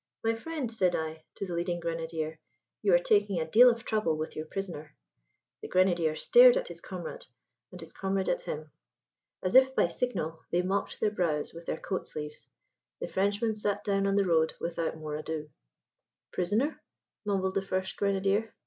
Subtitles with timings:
[0.23, 2.39] "My friend," said I to the leading grenadier,
[2.81, 4.95] "you are taking a deal of trouble with your prisoner."
[5.61, 7.27] The grenadier stared at his comrade,
[7.71, 8.71] and his comrade at him.
[9.43, 12.47] As if by signal they mopped their brows with their coat sleeves.
[12.99, 15.51] The Frenchman sat down on the road without more ado.
[16.33, 16.81] "Prisoner?"
[17.23, 18.55] mumbled the first grenadier.